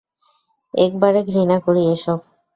একবারে 0.73 1.19
ঘৃণা 1.25 1.57
করি 1.65 1.83
এসব। 1.93 2.19